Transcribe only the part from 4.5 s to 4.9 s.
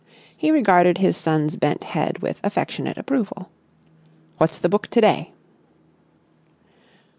the book